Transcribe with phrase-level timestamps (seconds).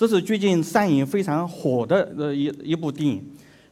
[0.00, 3.22] 这是最近上映非常火的呃一一部电影。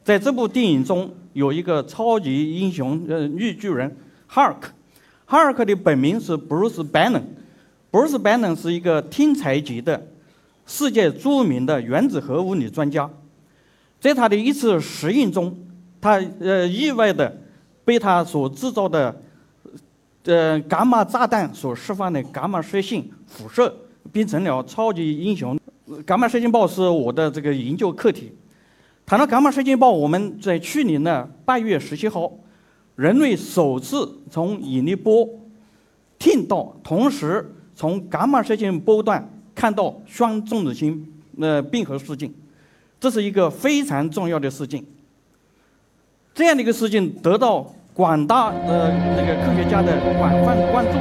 [0.03, 3.97] 在这部电影中，有一个超级英雄呃绿巨人
[4.27, 4.71] 哈尔克。
[5.25, 7.23] 哈尔克的本名是 Bruce Banner。
[7.91, 10.07] Bruce Banner 是一个天才级的
[10.67, 13.09] 世界著名的原子核物理专家。
[13.99, 15.57] 在他的一次实验中，
[15.99, 17.35] 他呃意外的
[17.83, 19.19] 被他所制造的
[20.25, 23.75] 呃伽马炸弹所释放的伽马射线辐射，
[24.11, 25.58] 变成了超级英雄。
[26.05, 28.31] 伽马射线暴是我的这个研究课题。
[29.05, 32.31] 谈到伽马射线暴，我们在去年的八月十七号，
[32.95, 35.27] 人类首次从引力波
[36.19, 41.05] 听到，同时从伽马射线波段看到双中子星
[41.39, 42.31] 呃并合事件，
[42.99, 44.83] 这是一个非常重要的事件。
[46.35, 50.91] 这样的一个事件得到广大呃那个科学家的广泛关注。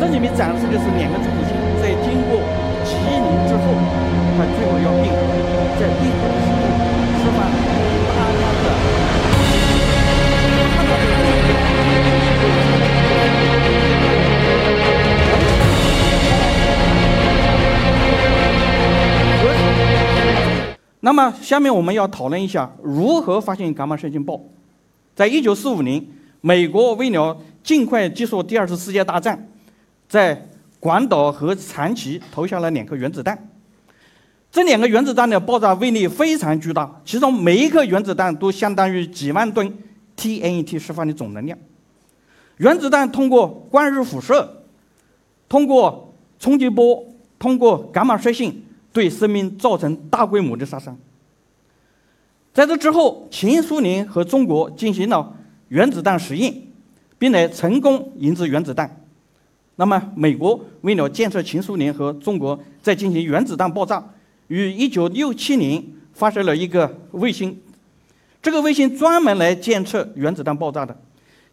[0.00, 2.40] 这里面展示的是两个中子星在经过
[2.84, 4.05] 几亿年之后，
[4.38, 5.16] 它最后要并合，
[5.80, 6.60] 在并合的时候。
[7.18, 7.38] 释放
[8.14, 8.66] 大量的。
[21.00, 24.38] 那么，下面我们要讨论一下如何发现伽马射线暴。
[25.14, 26.04] 在一九四五年，
[26.42, 29.48] 美国为了尽快结束第二次世界大战，
[30.08, 30.46] 在
[30.78, 33.45] 广岛和长崎投下了两颗原子弹。
[34.56, 39.70] 这两个原子弹的爆炸威力非常巨大，其中每一颗原子弹都相当于几万吨
[40.16, 41.58] TNT 释放的总能量。
[42.56, 44.62] 原子弹通过光日辐射、
[45.46, 47.04] 通过冲击波、
[47.38, 48.50] 通过伽马射线，
[48.94, 50.96] 对生命造成大规模的杀伤。
[52.54, 55.36] 在这之后，前苏联和中国进行了
[55.68, 56.62] 原子弹实验，
[57.18, 59.04] 并且成功研制原子弹。
[59.74, 64.02] 那么，美国为了建设前苏联和中国在进行原子弹爆炸。
[64.48, 67.58] 于一九六七年发射了一个卫星，
[68.42, 70.96] 这个卫星专门来监测原子弹爆炸的，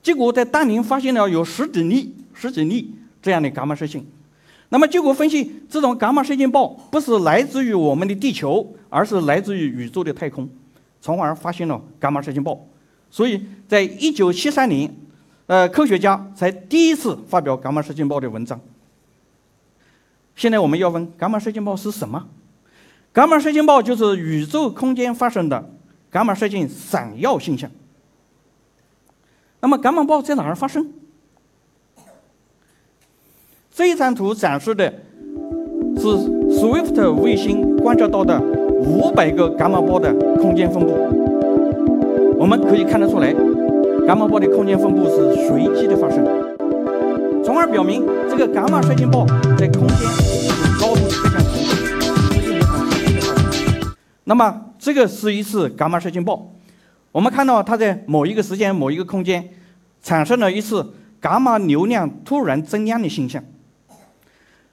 [0.01, 4.05] 结果在当年发现了有十几粒、十几粒这样的伽马射线。
[4.69, 10.49] 那么结果分析，这种伽马射线暴不是来自于我们的地球，而是来自于宇宙的太空，
[10.99, 12.67] 从而发现了伽马射线暴。
[13.11, 14.91] 所以在一九七三年，
[15.45, 18.59] 呃，科学家才第一次发表伽马射线暴的文章。
[20.35, 22.27] 现在我们要问，伽马射线暴是什么？
[23.13, 25.69] 伽马射线暴就是宇宙空间发生的
[26.11, 27.69] 伽马射线闪耀现象。
[29.59, 30.91] 那么，伽马暴在哪儿发生？
[33.71, 34.91] 这一张图展示的
[35.97, 36.07] 是
[36.59, 40.91] Swift 卫星观测到的五百个伽马暴的空间分布。
[42.37, 43.31] 我们可以看得出来，
[44.07, 46.25] 伽马暴的空间分布是随机的发生，
[47.43, 49.23] 从而表明这个伽马射线暴
[49.57, 51.01] 在空间有高度
[54.25, 56.49] 那么，这个是一次伽马射线暴。
[57.11, 59.47] 我们看到它在某一个时间、某一个空间，
[60.01, 63.43] 产生了一次伽马流量突然增量的现象。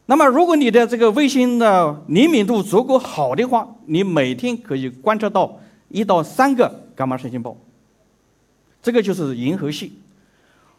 [0.06, 5.59] 那么，如果你的这个卫星的灵敏度足够好的话，你每天可以观测到
[5.89, 7.56] 一到三个伽马射线暴。
[8.83, 9.93] 这个就是银河系。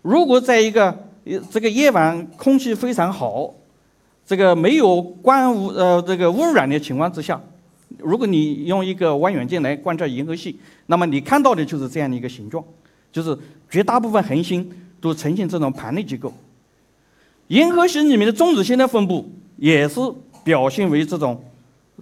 [0.01, 1.07] 如果在一个
[1.51, 3.53] 这个夜晚空气非常好，
[4.25, 7.39] 这个没有光污呃这个污染的情况之下。
[8.03, 12.63] 如果你用一个望远镜来观察银河系，那么你看到的就是这样的一个形状，
[13.11, 13.37] 就是
[13.69, 14.69] 绝大部分恒星
[14.99, 16.33] 都呈现这种盘类结构。
[17.47, 19.99] 银河系里面的中子星的分布也是
[20.43, 21.43] 表现为这种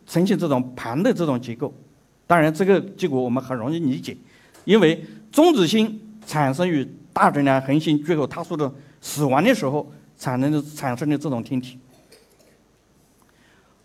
[0.06, 1.74] 呈现这种盘的这种结构。
[2.28, 4.16] 当然，这个结果我们很容易理解，
[4.66, 8.72] 因为中子星产生于大质量恒星最后它速的
[9.02, 11.78] 死亡的时候产生的产生的这种天体。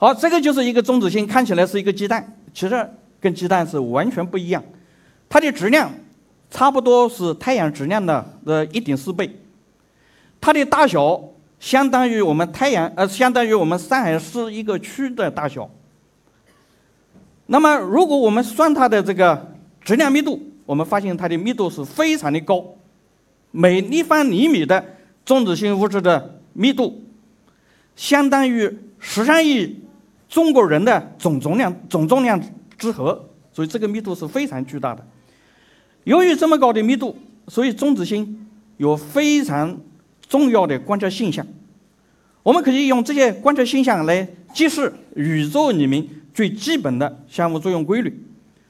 [0.04, 4.62] 好，这个就是一个中子星，看起来是一个鸡蛋，其实跟鸡蛋是完全不一样。
[5.30, 5.90] 它的质量
[6.50, 9.34] 差不多是太阳质量的呃一点四倍，
[10.42, 11.18] 它的大小
[11.58, 15.70] 相当于我们太阳呃相当于我们上海市一个区的大小。
[17.46, 22.62] 那么，如果我们算它的这个质量密度，我们发现它的密度是非常的高，
[23.52, 24.84] 每立方厘米的
[25.24, 27.02] 中子星物质的密度
[27.96, 29.82] 相当于十三亿。
[30.34, 32.42] 中国人的总重量总重量
[32.76, 35.06] 之和，所以这个密度是非常巨大的。
[36.02, 37.16] 由于这么高的密度，
[37.46, 38.44] 所以中子星
[38.76, 39.78] 有非常
[40.28, 41.46] 重要的观测现象。
[42.42, 46.04] 我们可以用这些观测现象来揭示宇宙里面
[46.34, 48.26] 最基本的相互作用规律。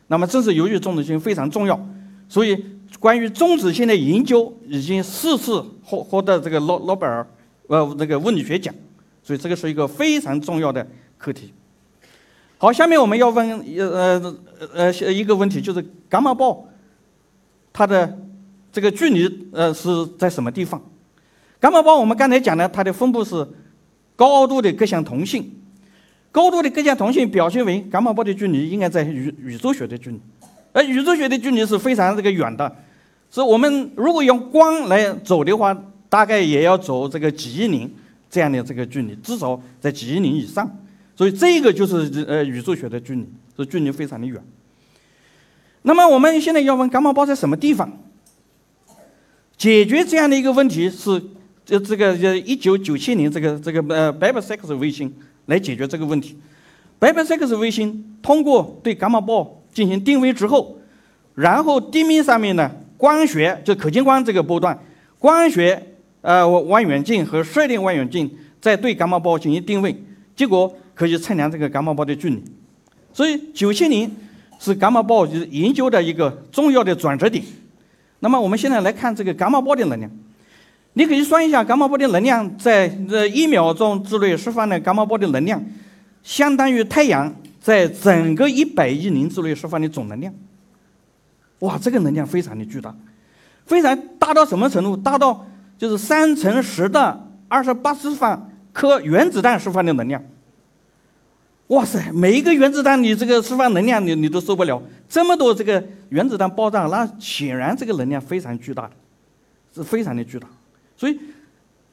[0.08, 1.88] 那么，正是由于中子星非常重要，
[2.28, 2.62] 所以
[3.00, 7.26] 关于中子星的研究已经四次获获得这个诺诺贝尔
[7.68, 8.74] 呃这个物理学奖。
[9.22, 10.86] 所以这个是一个非常重要的。
[11.24, 11.54] 课题。
[12.58, 14.20] 好，下面我们要问一呃
[14.74, 16.68] 呃呃一个问题，就是伽马暴
[17.72, 18.18] 它的
[18.70, 20.78] 这个距离呃是在什么地方？
[21.62, 23.46] 伽马暴我们刚才讲的，它的分布是
[24.16, 25.50] 高度的各项同性，
[26.30, 30.20] 高度的各项同性表现为伽马暴的距离应该在宇宇宙学的距离，
[30.74, 32.70] 而宇宙学的距离是非常这个远的，
[33.30, 35.74] 所以我们如果用光来走的话，
[36.10, 37.90] 大概也要走这个几亿年
[38.30, 40.70] 这样的这个距离，至少在几亿年以上。
[41.16, 43.26] 所以这个就是呃宇宙学的距离，
[43.56, 44.42] 这距离非常的远。
[45.82, 48.00] 那么我们现在要问伽马暴在什么地方？
[49.56, 51.22] 解决这样的一个问题是，
[51.64, 55.14] 这这个呃一九九七年这个这个呃 Babsec 卫星
[55.46, 56.36] 来解决这个问题。
[56.98, 60.78] Babsec 卫星通过对伽马暴进行定位之后，
[61.34, 64.78] 然后地面上面呢光学就可见光这个波段，
[65.18, 65.80] 光学
[66.22, 68.30] 呃望远镜和射电望远镜
[68.60, 69.94] 在对伽马暴进行定位，
[70.36, 70.74] 结果。
[70.96, 72.40] 可以测量这个伽马暴的距离，
[73.12, 74.08] 所以九七年
[74.60, 77.44] 是伽马暴就是研究的一个重要的转折点。
[78.20, 80.08] 那么我们现在来看这个伽马暴的能量，
[80.92, 85.60] 你可以算一下伽马暴的能量在这一秒钟之内释放的伽马暴的能量，
[86.22, 90.32] 相当于太阳在整个一百亿年之内释放的总能量。
[91.58, 92.94] 哇，这个能量非常的巨大，
[93.66, 94.96] 非常大到什么程度？
[94.96, 95.44] 大到
[95.76, 100.22] 就是三乘十的二十八次方颗原子弹释放的能量。
[101.68, 102.12] 哇塞！
[102.12, 104.82] 每一个原子弹你这个释放能量，你你都受不了。
[105.08, 108.90] 这么多这个原子弹爆炸，那显然这个能量非常巨大的，
[109.74, 110.46] 是非常的巨大。
[110.94, 111.18] 所以，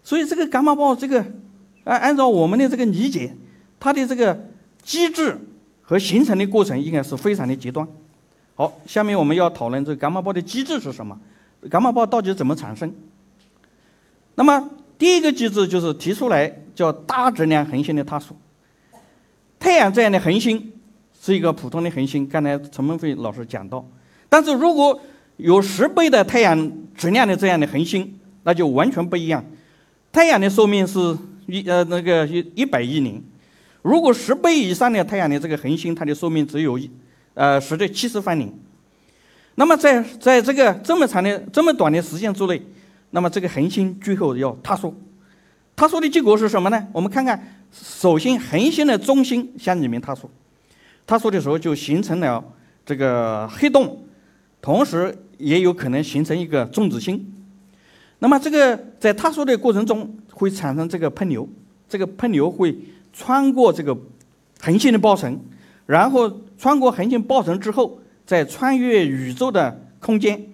[0.04, 1.26] 所以这个伽马暴这个，
[1.86, 3.34] 按按照我们的这个理解，
[3.80, 4.38] 它的这个
[4.84, 5.38] 机制
[5.82, 7.88] 和形成的过程应该是非常的极端。
[8.56, 11.18] 好，下面我们要讨论这个伽马暴的机制是什么？
[11.72, 12.94] 伽马暴到底怎么产生？
[14.36, 14.70] 那么
[15.02, 18.38] 第一个机制就是提出来叫大质量恒星的探索。
[19.58, 20.72] 太阳这样的恒星
[21.20, 23.84] 是一个普通的恒星，刚才陈梦飞老师讲到。
[24.30, 25.02] 但是如果
[25.38, 29.44] 有十倍的太阳质量的这样的恒星，那就完全不一样。
[30.12, 31.18] 太阳的寿命是
[31.48, 33.20] 一呃那个一一百亿年，
[33.82, 36.88] 如果十倍以上的太阳的这个恒星，它的寿命只有一
[37.34, 38.54] 呃十的七十万年。
[39.56, 42.62] 那么在在这个这么长的这么短的时间之内，
[43.12, 44.94] 那么这个恒星最后要塌缩。
[45.76, 46.88] 塌缩的结果是什么呢？
[46.92, 47.58] 我们看看。
[47.74, 50.30] 首先，恒星的中心向里面塌缩，
[51.08, 52.44] 塌缩的时候就形成了
[52.86, 54.04] 这个黑洞，
[54.62, 57.34] 同时也有可能形成一个中子星。
[58.20, 61.48] 那么，这个在塌缩的过程中会产生这个喷流，
[61.88, 62.78] 这个喷流会
[63.14, 63.98] 穿过这个
[64.60, 65.40] 恒星的包层，
[65.86, 70.46] 然后穿过恒星包层之后，再穿越宇宙的空间。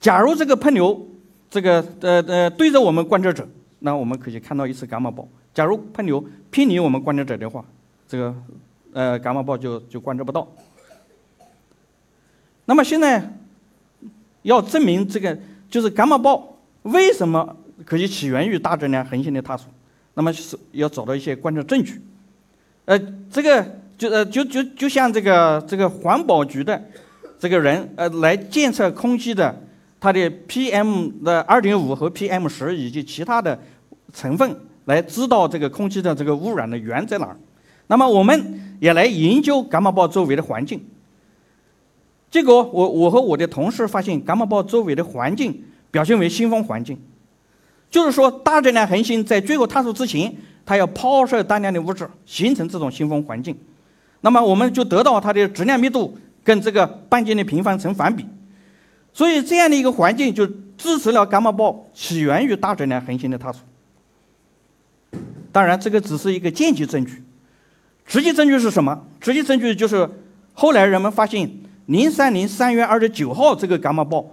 [0.00, 1.07] 假如这个喷流，
[1.50, 3.46] 这个呃呃对着我们观测者，
[3.78, 5.26] 那我们可以看到一次伽马暴。
[5.54, 7.64] 假如喷流偏离我们观测者的话，
[8.06, 8.34] 这个
[8.92, 10.46] 呃伽马暴就就观测不到。
[12.66, 13.32] 那么现在
[14.42, 15.36] 要证明这个
[15.70, 19.68] 就是伽马暴为什么可以起源于大质量恒星的塌缩，
[20.14, 22.00] 那么是要找到一些观测证据。
[22.84, 22.98] 呃，
[23.30, 23.64] 这个
[23.96, 26.82] 就呃就就就像这个这个环保局的
[27.38, 29.54] 这个人呃来监测空气的
[30.00, 33.58] 它的 PM 的二点五和 PM 十以及其他的
[34.12, 34.56] 成分。
[34.84, 37.36] 来知道这个空气的这个污染的源在哪，
[37.88, 40.82] 那么我们也来研究伽马暴周围的环境。
[42.30, 46.98] 结果我我和我的同事发现，伽马暴周围的环境表现为星风环境，
[47.90, 53.54] 就是说大质量恒星在最后塌缩之前，它要抛射大量的物质，形成这种星风环境。
[54.22, 58.24] 那么我们就得到它的质量密度跟这个半径的平方成反比，
[59.18, 60.46] 所以这样的一个环境就
[60.76, 63.60] 支持了伽马暴起源于大质量恒星的塌缩。
[65.50, 67.20] 当然，这个只是一个间接证据，
[68.06, 69.04] 直接证据是什么？
[69.20, 70.08] 直接证据就是
[70.52, 71.50] 后来人们发现，
[71.86, 74.24] 零三年三月二十九号这个伽马暴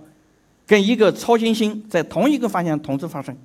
[0.68, 3.36] 跟一个超新星在同一个方向同时发生。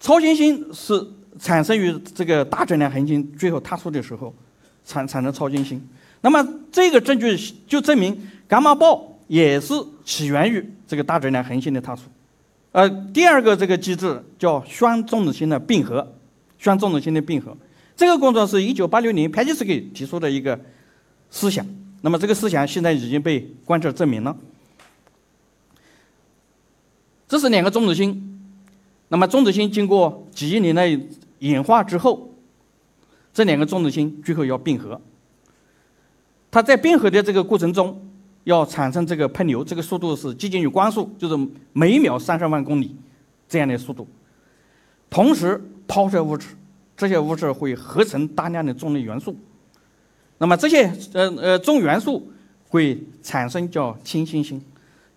[0.00, 1.06] 超新星是
[1.38, 4.34] 产生于这个大质量恒星最后塌缩的时候
[4.82, 5.86] 产产生超新星。
[6.22, 6.42] 那么
[6.72, 8.18] 这个证据就证明
[8.48, 12.04] 伽马暴也是起源于这个大质量恒星的塌缩。
[12.72, 16.12] 呃，第二个这个机制叫双中子星的并合。
[16.58, 17.54] 双中子星的并合，
[17.94, 20.58] 这个工作是一九八六年潘基斯基提出的一个
[21.30, 21.66] 思想。
[22.00, 24.34] 那么这个思想现在已经被观测证明了。
[27.28, 28.40] 这是两个中子星，
[29.08, 31.00] 那么中子星经过几亿年的
[31.40, 32.34] 演化之后，
[33.34, 34.98] 这两个中子星最后要并合。
[36.50, 38.02] 它在并合的这个过程中，
[38.46, 41.36] 要产生这个喷流，这个速度是接近于光速，就是
[41.72, 42.94] 每秒三十万公里
[43.48, 44.06] 这样的速度。
[45.10, 46.46] 同时抛射物质，
[46.96, 49.36] 这些物质会合成大量的重力元素，
[50.38, 52.30] 那么这些呃呃重元素
[52.68, 54.62] 会产生叫氢星星，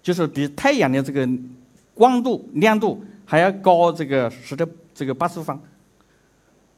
[0.01, 1.29] 就是比太阳的这个
[1.93, 5.61] 光度亮度还要高这个十的这个八次方。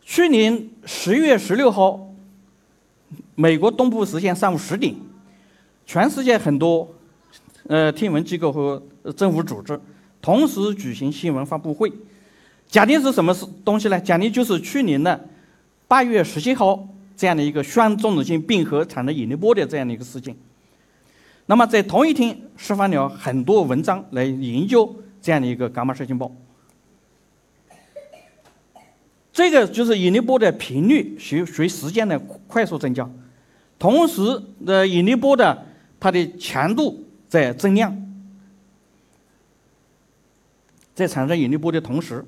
[0.01, 2.12] 去年十月十六号，
[3.36, 4.93] 美国东部时间上午十点，
[5.91, 6.88] 全世界很多
[7.67, 8.81] 呃天文机构和
[9.17, 9.77] 政府组织
[10.21, 11.91] 同时举行新闻发布会，
[12.69, 14.00] 讲的是什么是东西呢？
[14.00, 15.27] 讲的就是去年的
[15.89, 20.33] 八月十七号这样的一个双中子星并合产生引力波的这样的一个事件。
[21.48, 26.33] 那么在同一天释放了很多文章来研究这样的一个伽马射线暴。
[29.33, 32.17] 这个就是引力波的频率随随时间的
[32.48, 33.10] 快速增加，
[33.77, 35.65] 同时的引力波的
[36.01, 37.96] 它的强度在增量，
[40.96, 42.25] 在产生引力波的同时，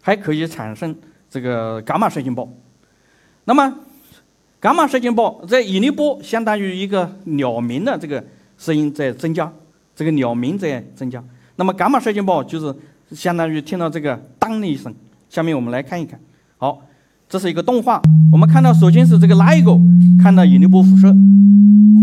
[0.00, 0.96] 还可以产生
[1.28, 2.48] 这个伽马射线暴。
[3.44, 3.80] 那么，
[4.62, 8.24] 伽马射线暴在引力波相当于一个鸟鸣的这个
[8.56, 9.52] 声音在增加，
[9.96, 11.22] 这个鸟鸣在增加。
[11.56, 12.72] 那么，伽马射线暴就是
[13.10, 14.94] 相当于听到这个当的一声。
[15.28, 16.20] 下面我们来看一看，
[16.58, 16.85] 好，
[17.28, 18.00] 这是一个动画。
[18.32, 19.80] 我们看到，首先是这个 LIGO
[20.22, 21.08] 看到引力波辐射，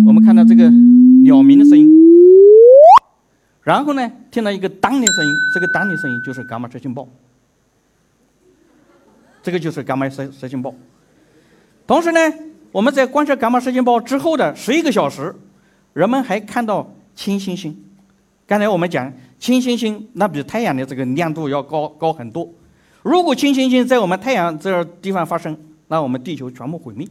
[0.06, 0.70] 我们看到这个
[1.24, 1.90] 鸟鸣的声音，
[3.62, 7.08] 然后呢，听到一个当的声音，这个当的声音就是伽马射线暴，
[9.42, 10.74] 这个就是伽马射射线暴。
[11.88, 12.20] 同时呢，
[12.72, 15.34] 我们在观测伽马射线暴之后的十一个小时，
[15.94, 17.78] 人们还看到氢星星。
[18.46, 22.50] 刚才我们讲氢星星，那比太阳的这个亮度要高高很多。
[23.04, 25.58] 如果氢星星在我们太阳这地方发生，
[25.90, 27.08] 那我们地球全部毁灭。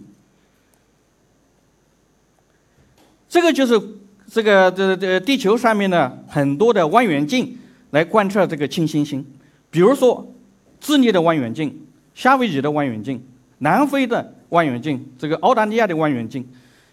[3.28, 3.80] 这个就是
[4.26, 7.58] 这个这这地球上面的很多的望远镜
[7.90, 9.24] 来观测这个氢星星，
[9.70, 10.34] 比如说
[10.80, 13.22] 智利的望远镜、夏威夷的望远镜、
[13.58, 16.46] 南非的望远镜、这个澳大利亚的望远镜，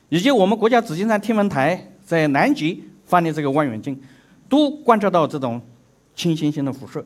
[0.10, 3.98] 以及我们国家紫金山天文台在南极放的这个望远镜，
[4.50, 5.62] 都观测到这种
[6.16, 7.06] 氢星星的辐射。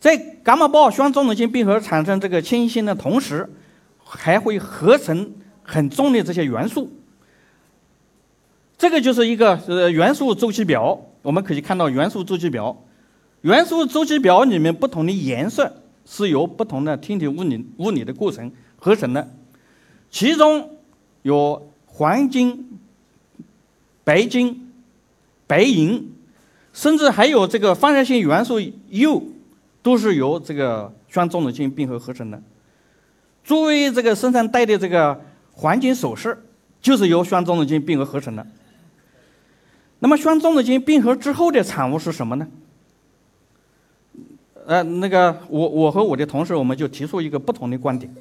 [0.00, 3.48] 在伽马暴双中子星并合产生这个氢星的同时，
[4.02, 5.30] 还会合成
[5.62, 6.90] 很重的这些元素。
[8.78, 12.74] 这个就是一个呃元素周期表，我们可以看到元素周期表。
[13.42, 19.28] 元素周期表里面不同的颜色是由不同的天体物理物理的过程合成的，
[20.10, 20.78] 其中
[21.22, 22.78] 有黄金、
[24.02, 24.72] 白金、
[25.46, 26.10] 白银，
[26.72, 29.29] 甚至还有这个放射性元素铀。
[29.82, 32.42] 都是由这个双中子星并合合成的。
[33.42, 35.18] 作为这个身上戴的这个
[35.52, 36.36] 黄金首饰，
[36.82, 38.46] 就是由双中子星并合合成的。
[40.00, 42.46] 那么双中子星并合之后的产物是什么呢？
[44.66, 48.14] 呃，那个我我和我的同事我们就提出一个不同的观点。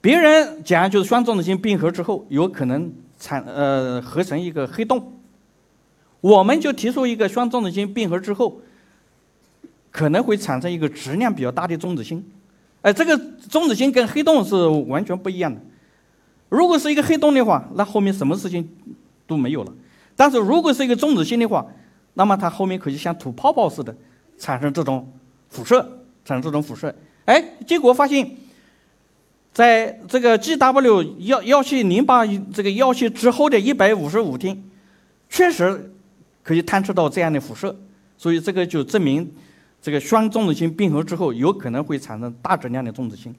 [0.00, 5.20] 别人讲就是双中子星并合之后有可能产呃合成一个黑洞，
[6.20, 8.60] 我们就提出一个双中子星并合之后。
[9.92, 12.24] 可能会产生一个质量比较大的中子星，
[12.80, 13.16] 哎，这个
[13.50, 15.60] 中子星跟黑洞是完全不一样的。
[16.48, 18.66] 如果是一个黑洞的话，那后面什么事情
[19.26, 19.72] 都没有了。
[20.16, 21.66] 但是如果是一个中子星的话，
[22.14, 23.94] 那么它后面可以像吐泡泡似的
[24.38, 25.12] 产生这种
[25.50, 25.80] 辐射，
[26.24, 26.94] 产生这种辐射。
[27.26, 28.30] 哎，结果发现，
[29.52, 34.62] 在这个 GW 幺幺七零八这个幺七之后的一百五十五天，
[35.28, 35.92] 确实
[36.42, 37.78] 可以探测到这样的辐射，
[38.16, 39.30] 所以这个就证明。
[39.82, 43.34] 这个双中子星并合之后，有可能会产生大质量的中子星。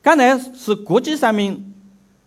[0.00, 1.72] 刚才是国际上面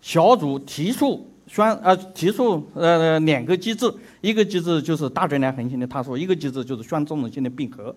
[0.01, 3.91] 小组提出双呃提出呃两个机制，
[4.21, 7.93] 一个机制就是大质量恒星的探索，一个机制就是双中子星的并合。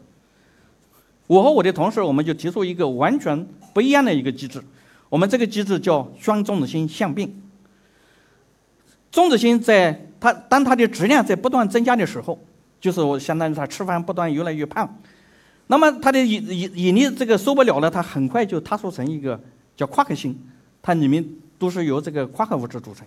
[1.26, 4.64] 我和我的同事我们就提出一个完全不一样的一个机制，
[5.10, 7.30] 我们这个机制叫双中子星相并。
[9.10, 12.38] 中子星在它当它的质量在不断增加的时候。
[12.80, 14.98] 就是我相当于他吃饭不断越来越胖，
[15.66, 19.38] 那么他的引引引力这个受不了了，他很快就塌缩成一个
[19.76, 20.38] 叫夸克星，
[20.80, 21.24] 它里面
[21.58, 23.06] 都是由这个夸克物质组成。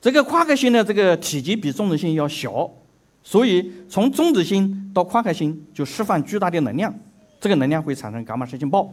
[0.00, 2.70] 这个夸克星的这个体积比中子星要小，
[3.22, 6.94] 所以从中子星到夸克星就释放巨大的能量，
[7.38, 8.90] 这个能量会产生伽马射线暴。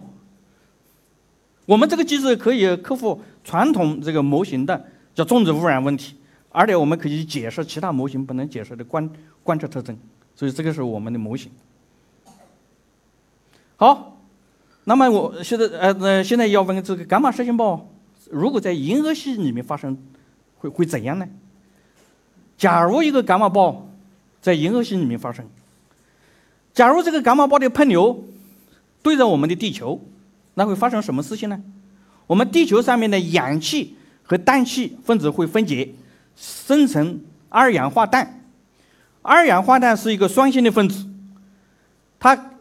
[1.65, 6.16] 我们这个机制可以克服传统这个模型的叫中子污染问题。
[6.57, 9.07] 而且我们可以解释其他模型不能解释的观
[9.43, 9.95] 观测特征，
[10.35, 11.51] 所以这个是我们的模型。
[13.75, 14.17] 好，
[14.85, 17.87] 那么我现在呃呃现在要问这个伽马射线暴，
[18.31, 19.95] 如果在银河系里面发生，
[20.57, 21.27] 会会怎样呢？
[22.57, 23.87] 假如一个伽马暴
[24.41, 25.45] 在银河系里面发生，
[26.73, 28.25] 假如这个伽马暴的喷流
[29.03, 30.01] 对着我们的地球，
[30.55, 31.61] 那会发生什么事情呢？
[32.25, 35.93] 我们地球上面的氧气和氮气分子会分解，
[36.37, 38.45] 生成二氧化氮。
[39.21, 41.05] 二氧化氮是一个双性的分子，
[42.17, 42.51] 它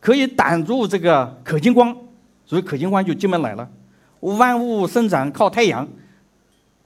[0.00, 1.96] 可以挡住这个可见光，
[2.44, 3.70] 所以可见光就进不来了。
[4.18, 5.86] 万物生长靠太阳，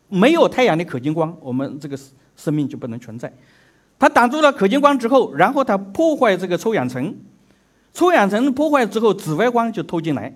[0.09, 1.99] 没有太阳的可见光，我们这个
[2.37, 3.33] 生命就不能存在。
[3.99, 7.15] 它挡住了可见光之后，然后它破坏这个臭氧层，
[7.95, 10.35] 臭氧层破坏之后，紫外光就透进来，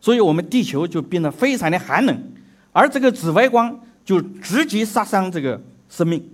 [0.00, 2.32] 所以我们地球就变得非常的寒冷，
[2.72, 3.80] 而这个紫外光
[4.10, 6.28] 就直接杀伤这个生命，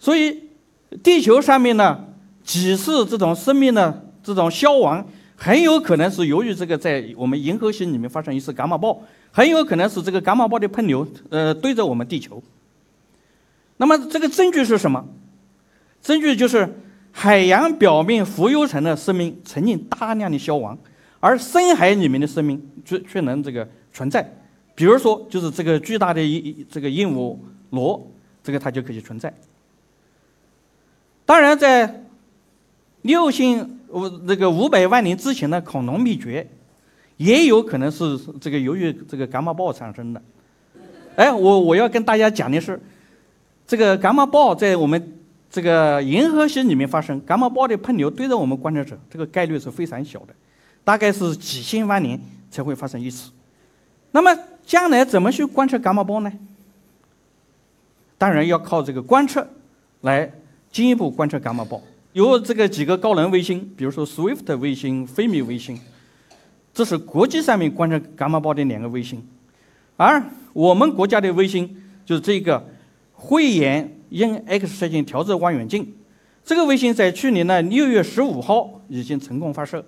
[0.00, 0.42] 所以。
[1.04, 2.02] 地球上面呢，
[2.42, 8.98] 几次这种生命的这种消亡，很有可能是由于这个在我们银河系里面发生一次伽马暴，
[9.30, 12.42] 很有可能是这个伽马暴的喷流，呃，对着我们地球。
[13.76, 15.04] 那么这个证据是什么？
[16.00, 16.66] 证据就是
[17.12, 20.78] 海洋表面浮游层的生命曾经大量的消亡，
[21.20, 24.37] 而深海里面的生命却却能这个存在。
[24.78, 27.36] 比如说，就是这个巨大的一这个鹦鹉
[27.70, 28.08] 螺，
[28.44, 29.34] 这个它就可以存在。
[31.26, 32.04] 当然，在
[33.02, 36.48] 六星五那个五百万年之前的恐龙灭绝，
[37.16, 40.22] 也有可能是这个由于这个伽马暴产生的。
[41.16, 42.80] 哎，我我要跟大家讲的是，
[43.66, 45.18] 这个伽马暴在我们
[45.50, 50.28] 这个银河系里面发生，伽马暴的喷流对着我们观测者，这个概率是非常小的，
[50.84, 52.16] 大概是几千万年
[52.48, 53.32] 才会发生一次。
[54.12, 54.34] 那么
[54.68, 56.30] 将来怎么去观测伽马暴呢？
[58.18, 59.48] 当然要靠这个观测
[60.02, 60.30] 来。
[60.70, 61.82] 进一步观测伽马暴，
[62.12, 65.80] 有这个几个高能卫星，比如说 Swift 卫星、飞米卫星，
[66.74, 69.26] 这是国际上面观测伽马暴的两个卫星。
[69.96, 70.22] 而
[70.52, 72.62] 我们国家的卫星就是这个
[73.14, 75.90] 慧眼鹰 X 射线调制望远镜，
[76.44, 79.82] 这个卫星在去年的六月十五号已经成功发射。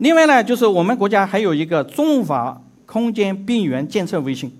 [0.00, 4.50] 另外呢，就是我们国家还有一个中法空间边缘监测卫星，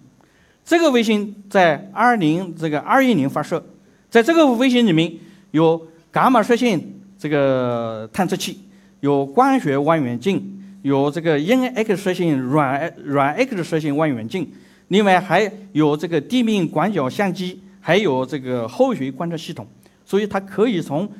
[0.62, 3.64] 这个卫星在二零这个二一年发射。
[4.10, 5.10] 在这个卫星里面
[5.52, 6.78] 有伽马射线
[7.18, 8.60] 这个探测器，
[9.00, 14.46] 有光学望远镜，有这个阴 X 射线软软 X 射线望远镜，
[14.88, 19.66] 另外还有这个地面广角相机，还有这个后续观测系统，
[20.04, 21.10] 所以它可以从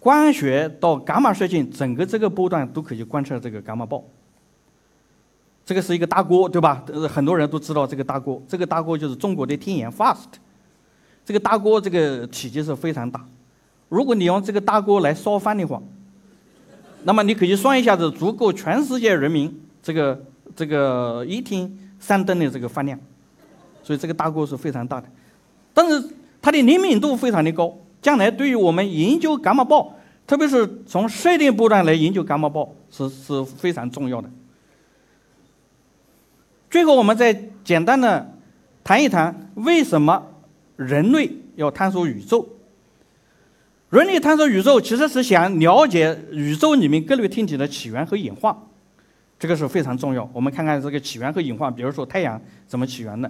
[0.00, 4.04] 光学到伽马射线整个这个波段都可以观测这个伽马暴。
[5.64, 6.82] 这个是一个大锅，对吧？
[7.08, 10.38] 很多人都知道这个大锅，这个大锅就是中国的天眼 FAST。
[11.26, 13.22] 这个大锅这个体积是非常大，
[13.90, 15.82] 如果你用这个大锅来烧饭的话，
[17.04, 20.24] 那么你可以算一下子，足够全世界人民这个
[20.56, 22.98] 这个一天三顿的这个饭量，
[23.82, 25.06] 所以这个大锅是非常大的，
[25.74, 26.02] 但是
[26.40, 29.94] 它的灵敏度非常的高，将来对于我们研究伽马暴，
[30.26, 34.30] 特别是从射电波段来研究伽马暴是是非常重要的。
[36.70, 37.32] 最后，我们再
[37.64, 38.34] 简单的
[38.82, 40.26] 谈一谈为什么。
[40.76, 42.48] 人类要探索宇宙，
[43.90, 48.56] 人类探索宇宙其实是想了解宇宙里面各类天体的起源和演化，
[49.40, 50.30] 这个是非常重要。
[50.32, 53.28] 我们看看这个起源和演化，比如说太阳怎么起源的，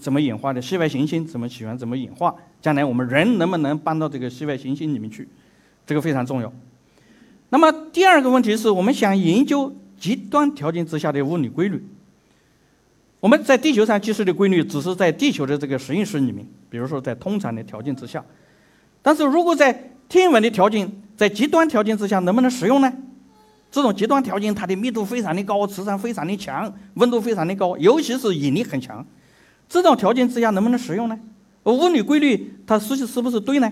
[0.00, 2.34] 怎么演化的；系外行星怎么起源，怎么演化？
[2.60, 5.28] 将来我们人能不能搬到这个系外行星里面去？
[5.86, 6.52] 这个非常重要。
[7.50, 11.84] 那么第二个问题是我们想研究极端条件之下的物理规律。
[13.20, 18.24] 我们在地球上计算的规律，只是在地球的这个实验室里面，比如说在通常的条件之下。
[19.02, 22.92] 但是如果在天文的条件，在极端条件之下，能不能使用呢？
[23.70, 29.04] 这种极端条件，它的密度非常的高，磁场非常的强，温度非常的高，尤其是引力很强。
[29.68, 31.18] 这种条件之下能不能使用呢？
[31.64, 33.70] 物理规律它实际是不是对呢？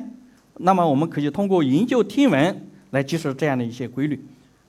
[0.58, 4.24] 那么我们可以通过研究天文来揭示这样的一些规律。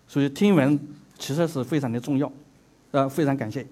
[0.07, 0.79] 所以天文
[1.17, 2.31] 其实是非常的重要。
[2.91, 3.65] 呃，非常感谢。